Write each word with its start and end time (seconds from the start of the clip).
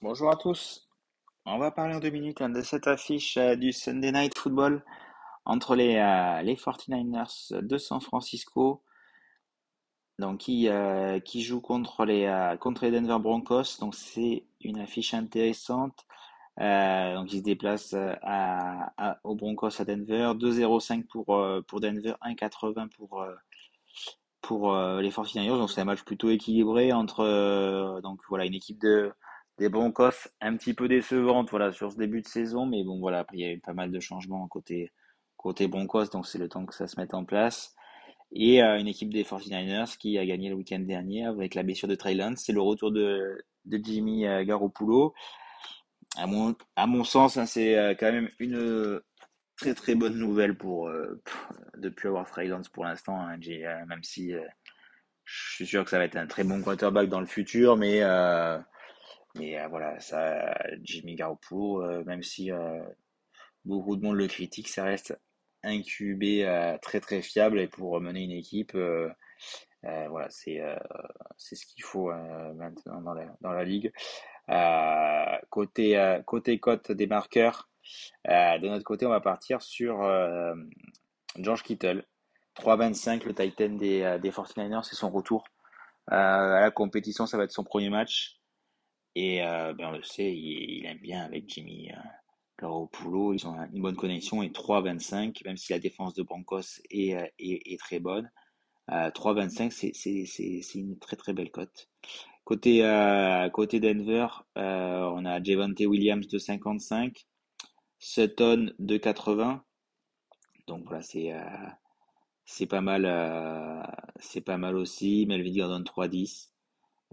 Bonjour 0.00 0.30
à 0.30 0.36
tous. 0.36 0.88
On 1.46 1.58
va 1.58 1.70
parler 1.70 1.94
en 1.94 1.98
deux 1.98 2.10
minutes 2.10 2.42
hein, 2.42 2.48
de 2.48 2.60
cette 2.60 2.86
affiche 2.86 3.36
euh, 3.38 3.56
du 3.56 3.72
Sunday 3.72 4.12
Night 4.12 4.38
Football 4.38 4.84
entre 5.44 5.74
les, 5.76 5.96
euh, 5.96 6.42
les 6.42 6.56
49ers 6.56 7.60
de 7.60 7.78
San 7.78 8.00
Francisco 8.00 8.82
donc 10.18 10.38
qui, 10.38 10.68
euh, 10.68 11.20
qui 11.20 11.42
jouent 11.42 11.60
contre 11.60 12.04
les, 12.04 12.26
Denver 12.90 13.18
Broncos. 13.18 13.78
Donc 13.80 13.94
c'est 13.94 14.44
une 14.60 14.78
affiche 14.78 15.14
intéressante. 15.14 16.06
donc 16.58 17.32
ils 17.32 17.38
se 17.38 17.42
déplacent 17.42 17.96
aux 19.24 19.34
Broncos 19.34 19.80
à 19.80 19.84
Denver. 19.84 20.32
2-0-5 20.36 21.06
pour, 21.06 21.80
Denver, 21.80 22.14
1-80 22.22 22.88
pour, 22.90 23.26
pour 24.42 24.76
les 25.00 25.10
49ers. 25.10 25.58
Donc 25.58 25.70
c'est 25.70 25.80
un 25.80 25.86
match 25.86 26.02
plutôt 26.04 26.30
équilibré 26.30 26.92
entre 26.92 28.00
donc 28.02 28.20
voilà 28.28 28.44
une 28.44 28.54
équipe 28.54 28.80
de 28.80 29.12
des 29.58 29.68
Broncos 29.68 30.28
un 30.40 30.56
petit 30.56 30.74
peu 30.74 30.88
décevantes 30.88 31.50
voilà, 31.50 31.72
sur 31.72 31.92
ce 31.92 31.96
début 31.96 32.22
de 32.22 32.26
saison, 32.26 32.66
mais 32.66 32.84
bon, 32.84 32.98
voilà, 32.98 33.26
il 33.32 33.40
y 33.40 33.44
a 33.44 33.52
eu 33.52 33.60
pas 33.60 33.74
mal 33.74 33.90
de 33.90 34.00
changements 34.00 34.46
côté, 34.48 34.92
côté 35.42 35.68
Broncos, 35.68 36.06
donc 36.06 36.26
c'est 36.26 36.38
le 36.38 36.48
temps 36.48 36.66
que 36.66 36.74
ça 36.74 36.86
se 36.86 36.98
mette 36.98 37.14
en 37.14 37.24
place. 37.24 37.74
Et 38.32 38.62
euh, 38.62 38.78
une 38.78 38.88
équipe 38.88 39.12
des 39.12 39.24
49ers 39.24 39.96
qui 39.98 40.18
a 40.18 40.24
gagné 40.24 40.48
le 40.48 40.54
week-end 40.54 40.78
dernier 40.80 41.26
avec 41.26 41.54
la 41.54 41.62
blessure 41.62 41.88
de 41.88 41.94
Trey. 41.94 42.16
C'est 42.36 42.52
le 42.52 42.62
retour 42.62 42.90
de, 42.90 43.44
de 43.66 43.80
Jimmy 43.82 44.26
euh, 44.26 44.44
Garoppolo. 44.44 45.14
À 46.16 46.26
mon, 46.26 46.54
à 46.76 46.86
mon 46.86 47.04
sens, 47.04 47.36
hein, 47.36 47.46
c'est 47.46 47.76
euh, 47.76 47.94
quand 47.94 48.10
même 48.10 48.30
une 48.38 49.00
très 49.56 49.74
très 49.74 49.94
bonne 49.94 50.16
nouvelle 50.16 50.56
pour, 50.56 50.90
de 50.90 51.88
plus 51.88 52.08
avoir 52.08 52.28
Trey 52.30 52.50
pour 52.72 52.84
l'instant, 52.84 53.20
hein, 53.20 53.36
même 53.86 54.02
si 54.02 54.32
je 55.24 55.54
suis 55.54 55.66
sûr 55.66 55.84
que 55.84 55.90
ça 55.90 55.98
va 55.98 56.04
être 56.04 56.16
un 56.16 56.26
très 56.26 56.42
bon 56.42 56.62
quarterback 56.62 57.08
dans 57.08 57.20
le 57.20 57.26
futur, 57.26 57.76
mais 57.76 58.02
mais 59.34 59.58
euh, 59.58 59.68
voilà, 59.68 59.98
ça, 60.00 60.54
Jimmy 60.82 61.14
Garoppolo, 61.14 61.82
euh, 61.82 62.04
même 62.04 62.22
si 62.22 62.50
euh, 62.50 62.82
beaucoup 63.64 63.96
de 63.96 64.02
monde 64.02 64.16
le 64.16 64.26
critique, 64.26 64.68
ça 64.68 64.84
reste 64.84 65.18
un 65.62 65.80
QB 65.80 66.80
très 66.80 67.00
très 67.00 67.22
fiable 67.22 67.60
et 67.60 67.68
pour 67.68 68.00
mener 68.00 68.22
une 68.22 68.32
équipe, 68.32 68.76
voilà, 69.82 70.28
c'est 70.30 70.60
ce 71.38 71.66
qu'il 71.66 71.84
faut 71.84 72.12
maintenant 72.54 73.00
dans 73.00 73.14
la, 73.14 73.26
dans 73.40 73.52
la 73.52 73.64
ligue. 73.64 73.92
côté 75.50 76.20
côté 76.26 76.58
cote 76.58 76.92
des 76.92 77.06
marqueurs, 77.06 77.68
de 78.26 78.68
notre 78.68 78.84
côté, 78.84 79.06
on 79.06 79.10
va 79.10 79.20
partir 79.20 79.62
sur 79.62 80.02
George 81.36 81.62
Kittle. 81.62 82.04
3-25, 82.56 83.24
le 83.24 83.34
Titan 83.34 83.70
des, 83.70 84.18
des 84.20 84.30
49ers, 84.30 84.82
c'est 84.82 84.94
son 84.94 85.10
retour. 85.10 85.44
à 86.08 86.60
la 86.60 86.70
compétition, 86.70 87.26
ça 87.26 87.38
va 87.38 87.44
être 87.44 87.52
son 87.52 87.64
premier 87.64 87.88
match. 87.88 88.42
Et 89.14 89.44
euh, 89.44 89.74
ben 89.74 89.88
on 89.88 89.92
le 89.92 90.02
sait, 90.02 90.32
il, 90.32 90.86
aime 90.86 90.98
bien 90.98 91.22
avec 91.22 91.48
Jimmy 91.48 91.90
euh, 91.92 91.96
Garoppolo. 92.62 93.34
Ils 93.34 93.46
ont 93.46 93.56
une 93.72 93.82
bonne 93.82 93.96
connexion 93.96 94.42
et 94.42 94.50
3-25, 94.50 95.44
même 95.44 95.56
si 95.56 95.72
la 95.72 95.78
défense 95.78 96.14
de 96.14 96.22
Broncos 96.22 96.80
est, 96.90 97.16
euh, 97.16 97.76
très 97.78 97.98
bonne. 97.98 98.30
Euh, 98.90 99.10
3-25, 99.10 99.70
c'est 99.70 100.74
une 100.74 100.98
très 100.98 101.16
très 101.16 101.32
belle 101.32 101.50
cote. 101.50 101.88
Côté, 102.44 102.84
euh, 102.84 103.48
Denver, 103.48 104.26
euh, 104.58 105.10
on 105.14 105.24
a 105.24 105.42
Javante 105.42 105.80
Williams 105.80 106.26
de 106.26 106.38
55, 106.38 107.26
Sutton 107.98 108.72
de 108.78 108.96
80. 108.96 109.64
Donc 110.66 110.84
voilà, 110.86 111.02
c'est 111.02 111.32
c'est 112.44 112.66
pas 112.66 112.80
mal, 112.80 113.04
c'est 114.20 114.40
pas 114.40 114.58
mal 114.58 114.76
aussi. 114.76 115.26
Melvin 115.26 115.52
Gordon 115.52 115.84
3-10. 115.84 116.51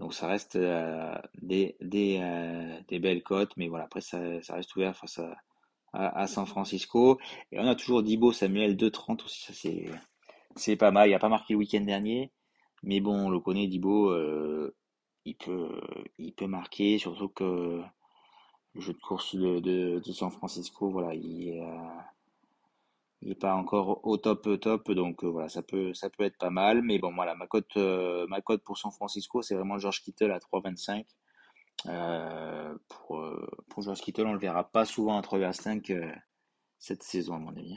Donc 0.00 0.14
ça 0.14 0.26
reste 0.28 0.56
euh, 0.56 1.14
euh, 1.52 2.80
des, 2.88 2.98
belles 2.98 3.22
cotes, 3.22 3.54
mais 3.58 3.68
voilà, 3.68 3.84
après 3.84 4.00
ça, 4.00 4.18
reste 4.48 4.74
ouvert 4.74 4.96
face 4.96 5.20
à, 5.92 6.26
San 6.26 6.46
Francisco. 6.46 7.18
Et 7.52 7.60
on 7.60 7.66
a 7.66 7.74
toujours 7.74 8.02
Dibo 8.02 8.32
Samuel 8.32 8.76
2,30 8.76 9.24
aussi, 9.26 9.90
c'est, 10.56 10.76
pas 10.76 10.90
mal. 10.90 11.08
Il 11.08 11.12
n'a 11.12 11.18
pas 11.18 11.28
marqué 11.28 11.52
le 11.52 11.58
week-end 11.58 11.82
dernier, 11.82 12.32
mais 12.82 13.00
bon, 13.00 13.26
on 13.26 13.30
le 13.30 13.40
connaît, 13.40 13.66
Dibo, 13.66 14.10
euh, 14.10 14.74
il, 15.26 15.36
peut, 15.36 16.46
marquer, 16.46 16.96
surtout 16.96 17.28
que 17.28 17.82
le 18.72 18.80
jeu 18.80 18.94
de 18.94 19.00
course 19.00 19.36
de, 19.36 19.60
de, 19.60 20.00
de 20.02 20.12
San 20.12 20.30
Francisco, 20.30 20.88
voilà, 20.88 21.12
il, 21.14 21.62
il 23.22 23.28
n'est 23.28 23.34
pas 23.34 23.54
encore 23.54 24.06
au 24.06 24.16
top 24.16 24.48
top, 24.60 24.90
donc 24.92 25.24
euh, 25.24 25.28
voilà, 25.28 25.48
ça 25.48 25.62
peut, 25.62 25.92
ça 25.92 26.08
peut 26.08 26.24
être 26.24 26.38
pas 26.38 26.50
mal. 26.50 26.82
Mais 26.82 26.98
bon, 26.98 27.14
voilà, 27.14 27.34
ma 27.34 27.46
cote, 27.46 27.76
euh, 27.76 28.26
pour 28.64 28.78
San 28.78 28.90
Francisco, 28.90 29.42
c'est 29.42 29.54
vraiment 29.54 29.78
George 29.78 30.02
Kittle 30.02 30.32
à 30.32 30.38
3,25. 30.38 31.04
Euh, 31.86 32.74
pour, 32.88 33.22
pour 33.68 33.82
George 33.82 34.00
Kittle, 34.00 34.26
on 34.26 34.32
le 34.32 34.38
verra 34.38 34.64
pas 34.64 34.84
souvent 34.84 35.18
à 35.18 35.22
3,5 35.22 36.14
cette 36.78 37.02
saison, 37.02 37.34
à 37.34 37.38
mon 37.38 37.50
avis. 37.50 37.76